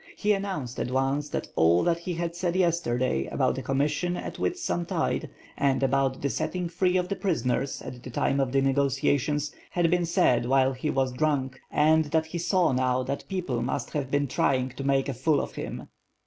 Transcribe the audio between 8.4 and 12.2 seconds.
the negotiations, had been said while he was drunk, and